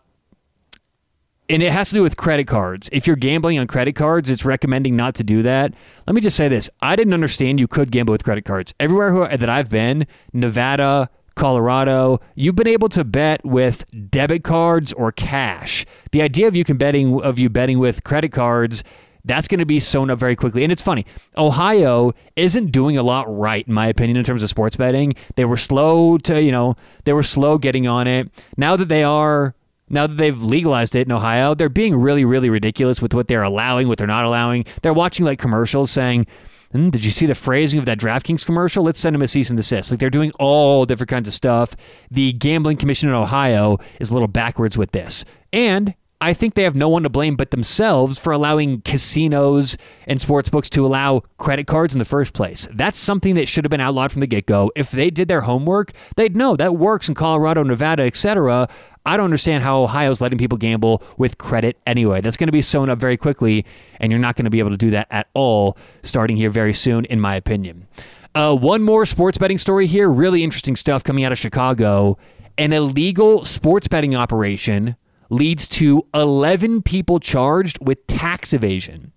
and 1.50 1.62
it 1.62 1.72
has 1.72 1.90
to 1.90 1.96
do 1.96 2.02
with 2.02 2.18
credit 2.18 2.48
cards. 2.48 2.90
If 2.92 3.06
you're 3.06 3.16
gambling 3.16 3.60
on 3.60 3.68
credit 3.68 3.94
cards, 3.94 4.30
it's 4.30 4.46
recommending 4.46 4.96
not 4.96 5.16
to 5.16 5.24
do 5.24 5.42
that. 5.44 5.74
Let 6.08 6.16
me 6.16 6.22
just 6.22 6.38
say 6.38 6.48
this 6.48 6.70
I 6.82 6.96
didn't 6.96 7.14
understand 7.14 7.60
you 7.60 7.68
could 7.68 7.92
gamble 7.92 8.12
with 8.12 8.24
credit 8.24 8.46
cards. 8.46 8.74
Everywhere 8.80 9.36
that 9.38 9.50
I've 9.50 9.70
been, 9.70 10.08
Nevada, 10.32 11.10
Colorado, 11.36 12.20
you've 12.36 12.56
been 12.56 12.68
able 12.68 12.90
to 12.90 13.04
bet 13.04 13.44
with 13.44 13.86
debit 14.10 14.44
cards 14.44 14.94
or 14.94 15.12
cash. 15.12 15.86
The 16.12 16.22
idea 16.22 16.48
of 16.48 16.56
you 16.56 16.64
can 16.64 16.78
betting 16.78 17.22
of 17.22 17.40
you 17.40 17.50
betting 17.50 17.80
with 17.80 18.04
credit 18.04 18.32
cards 18.32 18.84
that's 19.26 19.48
going 19.48 19.60
to 19.60 19.66
be 19.66 19.80
sewn 19.80 20.10
up 20.10 20.20
very 20.20 20.36
quickly. 20.36 20.64
And 20.64 20.72
it's 20.72 20.82
funny, 20.82 21.06
Ohio 21.38 22.14
isn't 22.36 22.72
doing 22.72 22.98
a 22.98 23.04
lot 23.04 23.26
right, 23.34 23.66
in 23.66 23.74
my 23.74 23.88
opinion, 23.88 24.18
in 24.18 24.26
terms 24.26 24.44
of 24.44 24.50
sports 24.50 24.76
betting. 24.76 25.16
They 25.36 25.46
were 25.46 25.58
slow 25.58 26.18
to, 26.20 26.42
you 26.42 26.52
know, 26.52 26.76
they 27.06 27.14
were 27.14 27.24
slow 27.24 27.58
getting 27.58 27.88
on 27.88 28.08
it. 28.08 28.30
Now 28.58 28.76
that 28.76 28.90
they 28.90 29.04
are 29.04 29.56
now 29.90 30.08
that 30.08 30.18
they've 30.18 30.42
legalized 30.42 30.96
it 30.96 31.08
in 31.08 31.12
Ohio, 31.12 31.54
they're 31.54 31.70
being 31.70 31.96
really, 31.96 32.26
really 32.26 32.50
ridiculous 32.50 33.02
with 33.02 33.14
what 33.14 33.28
they're 33.28 33.44
allowing, 33.44 33.88
what 33.88 33.98
they're 33.98 34.08
not 34.08 34.26
allowing. 34.26 34.66
They're 34.82 34.94
watching 34.94 35.26
like 35.26 35.40
commercials 35.40 35.92
saying, 35.92 36.26
mm, 36.74 36.92
"Did 36.92 37.04
you 37.04 37.12
see 37.12 37.26
the 37.26 37.36
phrasing 37.36 37.80
of 37.80 37.86
that 37.86 38.00
DraftKings 38.00 38.46
commercial? 38.46 38.84
Let's 38.84 39.00
send 39.00 39.14
them 39.14 39.22
a 39.22 39.28
cease 39.28 39.50
and 39.50 39.58
desist." 39.58 39.92
Like 39.92 40.00
they're 40.00 40.10
doing 40.10 40.32
all 40.40 40.86
different 40.86 41.10
kinds 41.10 41.28
of 41.28 41.34
stuff. 41.34 41.76
The 42.12 42.34
gambling 42.34 42.78
commission 42.78 43.10
in 43.10 43.16
Ohio 43.16 43.78
is 44.00 44.10
a 44.10 44.14
little 44.14 44.28
backwards 44.28 44.78
with 44.78 44.92
this, 44.92 45.26
and 45.52 45.94
I 46.24 46.34
think 46.34 46.54
they 46.54 46.64
have 46.64 46.74
no 46.74 46.88
one 46.88 47.04
to 47.04 47.10
blame 47.10 47.36
but 47.36 47.52
themselves 47.52 48.18
for 48.18 48.32
allowing 48.32 48.80
casinos 48.84 49.76
and 50.08 50.22
sports 50.22 50.48
books 50.48 50.70
to 50.70 50.86
allow 50.86 51.24
credit 51.38 51.68
cards 51.68 51.94
in 51.94 52.00
the 52.00 52.06
first 52.06 52.32
place. 52.32 52.66
That's 52.72 52.98
something 52.98 53.36
that 53.36 53.50
should 53.50 53.66
have 53.66 53.70
been 53.70 53.82
outlawed 53.82 54.14
from 54.14 54.22
the 54.22 54.28
get 54.28 54.46
go. 54.46 54.72
If 54.74 54.90
they 54.90 55.10
did 55.10 55.28
their 55.28 55.42
homework, 55.42 55.92
they'd 56.16 56.34
know 56.34 56.56
that 56.56 56.78
works 56.78 57.10
in 57.10 57.16
Colorado, 57.16 57.62
Nevada, 57.64 58.04
etc. 58.04 58.70
I 59.06 59.18
don't 59.18 59.26
understand 59.26 59.64
how 59.64 59.84
Ohio's 59.84 60.22
letting 60.22 60.38
people 60.38 60.58
gamble 60.58 61.04
with 61.18 61.38
credit 61.38 61.78
anyway. 61.86 62.22
That's 62.22 62.38
going 62.38 62.48
to 62.48 62.54
be 62.54 62.62
sewn 62.62 62.90
up 62.90 63.00
very 63.00 63.18
quickly, 63.18 63.66
and 64.00 64.12
you're 64.12 64.20
not 64.20 64.36
going 64.36 64.46
to 64.46 64.52
be 64.52 64.60
able 64.60 64.70
to 64.72 64.78
do 64.78 64.92
that 64.92 65.08
at 65.12 65.28
all 65.34 65.78
starting 66.04 66.38
here 66.38 66.50
very 66.50 66.74
soon, 66.74 67.06
in 67.06 67.20
my 67.20 67.36
opinion. 67.36 67.88
Uh, 68.36 68.56
one 68.56 68.82
more 68.82 69.06
sports 69.06 69.38
betting 69.38 69.58
story 69.58 69.88
here. 69.88 70.10
Really 70.10 70.44
interesting 70.44 70.76
stuff 70.76 71.04
coming 71.04 71.24
out 71.24 71.32
of 71.32 71.38
Chicago. 71.38 72.18
An 72.58 72.72
illegal 72.72 73.44
sports 73.44 73.88
betting 73.88 74.16
operation 74.16 74.96
leads 75.30 75.68
to 75.68 76.06
11 76.14 76.82
people 76.84 77.20
charged 77.20 77.84
with 77.86 78.06
tax 78.08 78.54
evasion. 78.54 79.12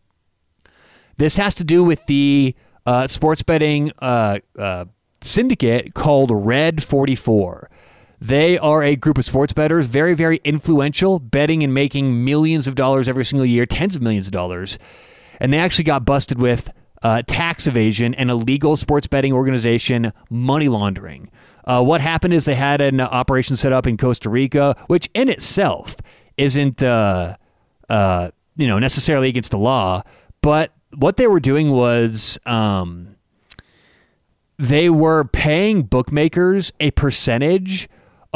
This 1.18 1.36
has 1.36 1.54
to 1.56 1.64
do 1.64 1.82
with 1.84 2.04
the 2.06 2.54
uh, 2.84 3.06
sports 3.06 3.42
betting 3.42 3.92
uh, 4.00 4.38
uh, 4.58 4.86
syndicate 5.22 5.94
called 5.94 6.30
Red 6.32 6.82
44. 6.82 7.70
They 8.20 8.58
are 8.58 8.82
a 8.82 8.96
group 8.96 9.18
of 9.18 9.24
sports 9.24 9.52
bettors, 9.52 9.86
very, 9.86 10.14
very 10.14 10.40
influential, 10.44 11.18
betting 11.18 11.62
and 11.62 11.74
making 11.74 12.24
millions 12.24 12.66
of 12.66 12.74
dollars 12.74 13.08
every 13.08 13.24
single 13.24 13.46
year, 13.46 13.66
tens 13.66 13.96
of 13.96 14.02
millions 14.02 14.26
of 14.26 14.32
dollars. 14.32 14.78
And 15.38 15.52
they 15.52 15.58
actually 15.58 15.84
got 15.84 16.04
busted 16.04 16.40
with 16.40 16.70
uh, 17.02 17.22
tax 17.26 17.66
evasion 17.66 18.14
and 18.14 18.30
illegal 18.30 18.76
sports 18.76 19.06
betting 19.06 19.32
organization 19.32 20.12
money 20.30 20.68
laundering. 20.68 21.30
Uh, 21.64 21.82
what 21.82 22.00
happened 22.00 22.32
is 22.32 22.44
they 22.44 22.54
had 22.54 22.80
an 22.80 23.00
operation 23.00 23.56
set 23.56 23.72
up 23.72 23.86
in 23.86 23.96
Costa 23.96 24.30
Rica, 24.30 24.76
which 24.86 25.10
in 25.14 25.28
itself 25.28 25.96
isn't 26.36 26.82
uh, 26.82 27.36
uh, 27.88 28.30
you 28.56 28.66
know 28.66 28.78
necessarily 28.78 29.28
against 29.28 29.50
the 29.50 29.58
law, 29.58 30.02
but 30.42 30.72
what 30.94 31.16
they 31.16 31.26
were 31.26 31.40
doing 31.40 31.70
was 31.70 32.38
um, 32.46 33.16
they 34.58 34.88
were 34.88 35.24
paying 35.24 35.82
bookmakers 35.82 36.72
a 36.80 36.92
percentage 36.92 37.88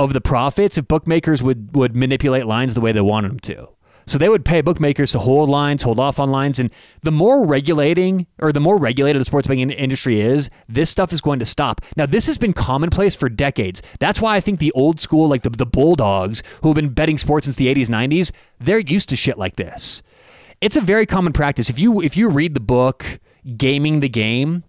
of 0.05 0.13
the 0.13 0.21
profits 0.21 0.79
if 0.79 0.89
bookmakers 0.89 1.43
would 1.43 1.75
would 1.75 1.95
manipulate 1.95 2.47
lines 2.47 2.75
the 2.75 2.81
way 2.81 2.93
they 2.93 3.01
wanted 3.01 3.31
them 3.31 3.41
to. 3.41 3.69
So 4.07 4.19
they 4.19 4.29
would 4.29 4.45
pay 4.45 4.61
bookmakers 4.61 5.13
to 5.13 5.21
hold 5.21 5.49
lines, 5.49 5.83
hold 5.83 6.01
off 6.01 6.19
on 6.19 6.31
lines, 6.31 6.59
and 6.59 6.71
the 7.03 7.13
more 7.13 7.47
regulating 7.47 8.27
or 8.41 8.51
the 8.51 8.59
more 8.59 8.77
regulated 8.77 9.21
the 9.21 9.25
sports 9.25 9.47
betting 9.47 9.71
industry 9.71 10.21
is, 10.21 10.51
this 10.69 10.91
stuff 10.91 11.13
is 11.13 11.21
going 11.21 11.39
to 11.39 11.47
stop. 11.47 11.81
Now, 11.97 12.07
this 12.07 12.27
has 12.27 12.37
been 12.37 12.53
commonplace 12.53 13.15
for 13.15 13.29
decades. 13.29 13.83
That's 14.01 14.21
why 14.21 14.35
I 14.35 14.41
think 14.41 14.59
the 14.59 14.73
old 14.73 14.99
school, 14.99 15.29
like 15.29 15.43
the, 15.43 15.51
the 15.51 15.67
Bulldogs, 15.67 16.43
who 16.63 16.71
have 16.71 16.75
been 16.75 16.89
betting 16.89 17.19
sports 17.19 17.45
since 17.45 17.55
the 17.55 17.73
80s, 17.73 17.87
90s, 17.87 18.33
they're 18.59 18.81
used 18.81 19.11
to 19.11 19.17
shit 19.17 19.39
like 19.39 19.55
this. 19.55 20.03
It's 20.61 20.77
a 20.77 20.81
very 20.81 21.07
common 21.07 21.33
practice. 21.33 21.71
If 21.71 21.79
you 21.79 22.03
if 22.03 22.17
you 22.17 22.29
read 22.29 22.55
the 22.55 22.61
book 22.61 23.21
Gaming 23.57 24.01
the 24.01 24.09
Game, 24.09 24.65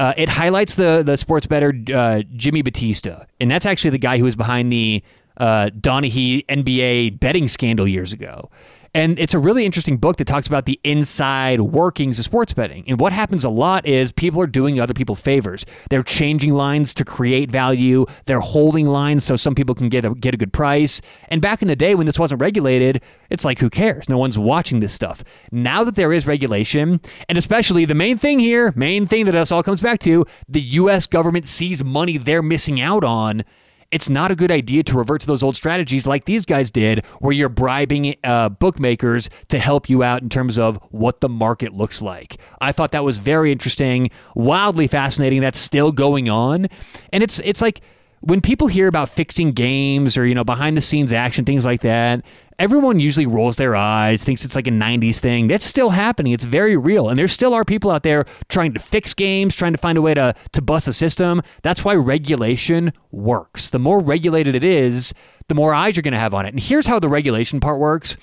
uh, 0.00 0.14
it 0.16 0.30
highlights 0.30 0.76
the 0.76 1.02
the 1.04 1.18
sports 1.18 1.46
bettor 1.46 1.74
uh, 1.94 2.22
Jimmy 2.34 2.62
Battista, 2.62 3.26
and 3.38 3.50
that's 3.50 3.66
actually 3.66 3.90
the 3.90 3.98
guy 3.98 4.16
who 4.16 4.24
was 4.24 4.34
behind 4.34 4.72
the 4.72 5.02
uh, 5.36 5.68
Donaghy 5.78 6.46
NBA 6.46 7.20
betting 7.20 7.48
scandal 7.48 7.86
years 7.86 8.14
ago. 8.14 8.48
And 8.94 9.18
it's 9.20 9.34
a 9.34 9.38
really 9.38 9.64
interesting 9.64 9.98
book 9.98 10.16
that 10.16 10.26
talks 10.26 10.48
about 10.48 10.64
the 10.64 10.80
inside 10.82 11.60
workings 11.60 12.18
of 12.18 12.24
sports 12.24 12.52
betting. 12.52 12.84
And 12.88 12.98
what 12.98 13.12
happens 13.12 13.44
a 13.44 13.48
lot 13.48 13.86
is 13.86 14.10
people 14.10 14.40
are 14.40 14.48
doing 14.48 14.80
other 14.80 14.94
people 14.94 15.14
favors. 15.14 15.64
They're 15.90 16.02
changing 16.02 16.54
lines 16.54 16.92
to 16.94 17.04
create 17.04 17.50
value. 17.50 18.06
They're 18.24 18.40
holding 18.40 18.86
lines 18.86 19.22
so 19.22 19.36
some 19.36 19.54
people 19.54 19.76
can 19.76 19.90
get 19.90 20.04
a, 20.04 20.14
get 20.14 20.34
a 20.34 20.36
good 20.36 20.52
price. 20.52 21.00
And 21.28 21.40
back 21.40 21.62
in 21.62 21.68
the 21.68 21.76
day 21.76 21.94
when 21.94 22.06
this 22.06 22.18
wasn't 22.18 22.40
regulated, 22.40 23.00
it's 23.30 23.44
like, 23.44 23.60
who 23.60 23.70
cares? 23.70 24.08
No 24.08 24.18
one's 24.18 24.38
watching 24.38 24.80
this 24.80 24.92
stuff. 24.92 25.22
Now 25.52 25.84
that 25.84 25.94
there 25.94 26.12
is 26.12 26.26
regulation, 26.26 27.00
and 27.28 27.38
especially 27.38 27.84
the 27.84 27.94
main 27.94 28.18
thing 28.18 28.40
here, 28.40 28.72
main 28.74 29.06
thing 29.06 29.26
that 29.26 29.36
us 29.36 29.52
all 29.52 29.62
comes 29.62 29.80
back 29.80 30.00
to, 30.00 30.26
the 30.48 30.60
U.S. 30.60 31.06
government 31.06 31.48
sees 31.48 31.84
money 31.84 32.18
they're 32.18 32.42
missing 32.42 32.80
out 32.80 33.04
on 33.04 33.44
it's 33.90 34.08
not 34.08 34.30
a 34.30 34.36
good 34.36 34.50
idea 34.50 34.82
to 34.84 34.96
revert 34.96 35.20
to 35.22 35.26
those 35.26 35.42
old 35.42 35.56
strategies 35.56 36.06
like 36.06 36.24
these 36.24 36.44
guys 36.44 36.70
did, 36.70 37.04
where 37.18 37.32
you're 37.32 37.48
bribing 37.48 38.16
uh, 38.24 38.48
bookmakers 38.48 39.28
to 39.48 39.58
help 39.58 39.88
you 39.88 40.02
out 40.02 40.22
in 40.22 40.28
terms 40.28 40.58
of 40.58 40.78
what 40.90 41.20
the 41.20 41.28
market 41.28 41.72
looks 41.74 42.00
like. 42.00 42.36
I 42.60 42.72
thought 42.72 42.92
that 42.92 43.04
was 43.04 43.18
very 43.18 43.52
interesting, 43.52 44.10
wildly 44.34 44.86
fascinating. 44.86 45.40
That's 45.40 45.58
still 45.58 45.92
going 45.92 46.28
on, 46.28 46.68
and 47.12 47.22
it's 47.22 47.40
it's 47.40 47.60
like 47.60 47.80
when 48.20 48.40
people 48.40 48.66
hear 48.66 48.86
about 48.86 49.08
fixing 49.08 49.52
games 49.52 50.16
or 50.16 50.26
you 50.26 50.34
know 50.34 50.44
behind 50.44 50.76
the 50.76 50.82
scenes 50.82 51.12
action 51.12 51.44
things 51.44 51.64
like 51.64 51.80
that 51.80 52.22
everyone 52.60 52.98
usually 52.98 53.24
rolls 53.24 53.56
their 53.56 53.74
eyes, 53.74 54.22
thinks 54.22 54.44
it's 54.44 54.54
like 54.54 54.66
a 54.66 54.70
90s 54.70 55.18
thing. 55.18 55.48
That's 55.48 55.64
still 55.64 55.90
happening. 55.90 56.32
It's 56.32 56.44
very 56.44 56.76
real. 56.76 57.08
And 57.08 57.18
there 57.18 57.26
still 57.26 57.54
are 57.54 57.64
people 57.64 57.90
out 57.90 58.02
there 58.02 58.26
trying 58.48 58.74
to 58.74 58.78
fix 58.78 59.14
games, 59.14 59.56
trying 59.56 59.72
to 59.72 59.78
find 59.78 59.96
a 59.96 60.02
way 60.02 60.12
to, 60.12 60.34
to 60.52 60.62
bust 60.62 60.86
a 60.86 60.92
system. 60.92 61.40
That's 61.62 61.84
why 61.84 61.94
regulation 61.94 62.92
works. 63.10 63.70
The 63.70 63.78
more 63.78 63.98
regulated 63.98 64.54
it 64.54 64.62
is, 64.62 65.14
the 65.48 65.54
more 65.54 65.72
eyes 65.72 65.96
you're 65.96 66.02
going 66.02 66.12
to 66.12 66.20
have 66.20 66.34
on 66.34 66.44
it. 66.44 66.50
And 66.50 66.60
here's 66.60 66.86
how 66.86 67.00
the 67.00 67.08
regulation 67.08 67.60
part 67.60 67.80
works 67.80 68.18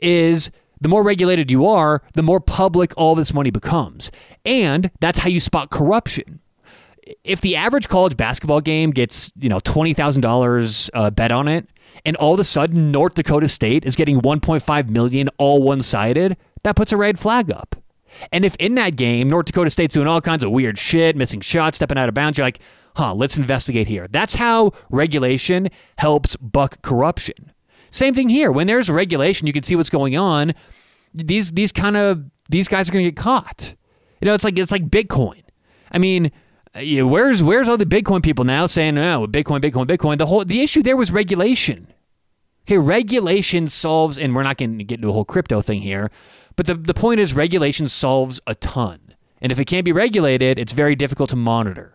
is 0.00 0.50
the 0.80 0.88
more 0.88 1.02
regulated 1.02 1.50
you 1.50 1.66
are, 1.66 2.02
the 2.14 2.22
more 2.22 2.40
public 2.40 2.94
all 2.96 3.14
this 3.14 3.34
money 3.34 3.50
becomes. 3.50 4.10
And 4.46 4.90
that's 5.00 5.18
how 5.18 5.28
you 5.28 5.40
spot 5.40 5.70
corruption 5.70 6.40
if 7.22 7.40
the 7.40 7.56
average 7.56 7.88
college 7.88 8.16
basketball 8.16 8.60
game 8.60 8.90
gets 8.90 9.32
you 9.38 9.48
know 9.48 9.60
twenty 9.60 9.92
thousand 9.92 10.24
uh, 10.24 10.28
dollars 10.28 10.90
bet 11.14 11.30
on 11.30 11.48
it, 11.48 11.68
and 12.04 12.16
all 12.16 12.34
of 12.34 12.40
a 12.40 12.44
sudden 12.44 12.90
North 12.90 13.14
Dakota 13.14 13.48
State 13.48 13.84
is 13.84 13.96
getting 13.96 14.20
1.5 14.20 14.88
million 14.90 15.28
all 15.38 15.62
one-sided, 15.62 16.36
that 16.62 16.76
puts 16.76 16.92
a 16.92 16.96
red 16.96 17.18
flag 17.18 17.50
up. 17.50 17.76
And 18.32 18.44
if 18.44 18.56
in 18.56 18.74
that 18.76 18.96
game 18.96 19.28
North 19.28 19.46
Dakota 19.46 19.70
State's 19.70 19.94
doing 19.94 20.06
all 20.06 20.20
kinds 20.20 20.44
of 20.44 20.50
weird 20.50 20.78
shit, 20.78 21.16
missing 21.16 21.40
shots, 21.40 21.76
stepping 21.76 21.98
out 21.98 22.08
of 22.08 22.14
bounds, 22.14 22.38
you're 22.38 22.46
like, 22.46 22.60
huh, 22.96 23.14
let's 23.14 23.36
investigate 23.36 23.88
here. 23.88 24.08
That's 24.10 24.36
how 24.36 24.72
regulation 24.90 25.68
helps 25.98 26.36
buck 26.36 26.82
corruption. 26.82 27.52
Same 27.90 28.14
thing 28.14 28.28
here. 28.28 28.50
When 28.50 28.66
there's 28.66 28.90
regulation, 28.90 29.46
you 29.46 29.52
can 29.52 29.62
see 29.62 29.76
what's 29.76 29.90
going 29.90 30.16
on. 30.16 30.54
These 31.12 31.52
these 31.52 31.70
kind 31.70 31.96
of 31.96 32.24
these 32.48 32.66
guys 32.66 32.88
are 32.88 32.92
going 32.92 33.04
to 33.04 33.10
get 33.10 33.16
caught. 33.16 33.74
You 34.20 34.26
know, 34.26 34.34
it's 34.34 34.44
like 34.44 34.58
it's 34.58 34.72
like 34.72 34.88
Bitcoin. 34.88 35.42
I 35.92 35.98
mean, 35.98 36.32
where's 36.74 37.42
where's 37.42 37.68
all 37.68 37.76
the 37.76 37.86
Bitcoin 37.86 38.22
people 38.22 38.44
now 38.44 38.66
saying, 38.66 38.98
"Oh, 38.98 39.26
Bitcoin, 39.26 39.60
Bitcoin, 39.60 39.86
Bitcoin"? 39.86 40.18
The 40.18 40.26
whole 40.26 40.44
the 40.44 40.62
issue 40.62 40.82
there 40.82 40.96
was 40.96 41.10
regulation. 41.10 41.88
Okay, 42.66 42.78
regulation 42.78 43.68
solves, 43.68 44.18
and 44.18 44.34
we're 44.34 44.42
not 44.42 44.56
going 44.56 44.78
to 44.78 44.84
get 44.84 44.98
into 44.98 45.10
a 45.10 45.12
whole 45.12 45.24
crypto 45.24 45.60
thing 45.60 45.82
here, 45.82 46.10
but 46.56 46.66
the 46.66 46.74
the 46.74 46.94
point 46.94 47.20
is 47.20 47.34
regulation 47.34 47.86
solves 47.86 48.40
a 48.46 48.54
ton, 48.54 49.14
and 49.40 49.52
if 49.52 49.60
it 49.60 49.66
can't 49.66 49.84
be 49.84 49.92
regulated, 49.92 50.58
it's 50.58 50.72
very 50.72 50.96
difficult 50.96 51.30
to 51.30 51.36
monitor. 51.36 51.90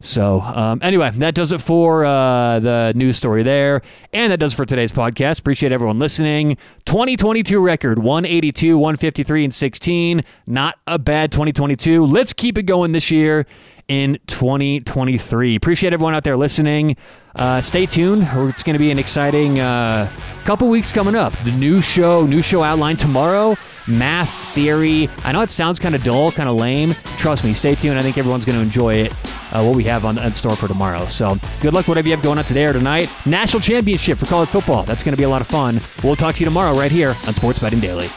So, 0.00 0.42
um, 0.42 0.80
anyway, 0.82 1.12
that 1.14 1.34
does 1.34 1.52
it 1.52 1.62
for 1.62 2.04
uh, 2.04 2.58
the 2.58 2.92
news 2.94 3.16
story 3.16 3.42
there. 3.42 3.80
And 4.12 4.30
that 4.32 4.38
does 4.38 4.52
for 4.52 4.66
today's 4.66 4.92
podcast. 4.92 5.38
Appreciate 5.38 5.72
everyone 5.72 5.98
listening. 5.98 6.58
2022 6.84 7.58
record 7.58 7.98
182, 7.98 8.76
153, 8.76 9.44
and 9.44 9.54
16. 9.54 10.22
Not 10.46 10.78
a 10.86 10.98
bad 10.98 11.32
2022. 11.32 12.04
Let's 12.04 12.34
keep 12.34 12.58
it 12.58 12.64
going 12.64 12.92
this 12.92 13.10
year 13.10 13.46
in 13.88 14.18
2023. 14.26 15.56
Appreciate 15.56 15.92
everyone 15.92 16.14
out 16.14 16.24
there 16.24 16.36
listening. 16.36 16.96
Uh, 17.36 17.60
stay 17.60 17.86
tuned. 17.86 18.22
It's 18.48 18.62
going 18.62 18.74
to 18.74 18.78
be 18.78 18.90
an 18.90 18.98
exciting 18.98 19.58
uh, 19.60 20.08
couple 20.44 20.68
weeks 20.68 20.92
coming 20.92 21.14
up. 21.14 21.32
The 21.44 21.52
new 21.52 21.80
show, 21.80 22.26
new 22.26 22.42
show 22.42 22.62
outline 22.62 22.96
tomorrow. 22.96 23.56
Math 23.88 24.30
theory. 24.54 25.08
I 25.24 25.32
know 25.32 25.42
it 25.42 25.50
sounds 25.50 25.78
kind 25.78 25.94
of 25.94 26.04
dull, 26.04 26.30
kind 26.30 26.48
of 26.48 26.56
lame. 26.56 26.92
Trust 27.18 27.44
me, 27.44 27.52
stay 27.52 27.74
tuned. 27.74 27.98
I 27.98 28.02
think 28.02 28.16
everyone's 28.16 28.44
going 28.44 28.58
to 28.58 28.64
enjoy 28.64 28.94
it. 28.94 29.12
Uh, 29.52 29.62
what 29.64 29.76
we 29.76 29.84
have 29.84 30.04
on, 30.04 30.18
on 30.18 30.32
store 30.34 30.56
for 30.56 30.66
tomorrow. 30.66 31.06
So 31.06 31.36
good 31.60 31.74
luck, 31.74 31.86
whatever 31.86 32.08
you 32.08 32.14
have 32.14 32.24
going 32.24 32.38
on 32.38 32.44
today 32.44 32.64
or 32.64 32.72
tonight. 32.72 33.12
National 33.26 33.60
championship 33.60 34.18
for 34.18 34.26
college 34.26 34.48
football. 34.48 34.82
That's 34.84 35.02
going 35.02 35.14
to 35.14 35.18
be 35.18 35.24
a 35.24 35.28
lot 35.28 35.40
of 35.42 35.46
fun. 35.46 35.80
We'll 36.02 36.16
talk 36.16 36.36
to 36.36 36.40
you 36.40 36.44
tomorrow 36.44 36.76
right 36.76 36.90
here 36.90 37.14
on 37.26 37.34
Sports 37.34 37.58
Betting 37.58 37.80
Daily. 37.80 38.08